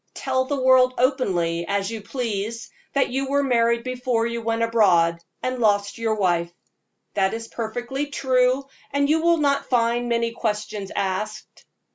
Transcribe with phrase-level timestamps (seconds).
[0.15, 5.19] Tell the world openly, as you please, that you were married before you went abroad,
[5.43, 6.51] and lost your wife.
[7.13, 11.67] That is perfectly true, and you will not find many questions asked.